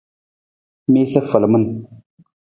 Miisa 0.91 1.21
falaman. 1.31 1.65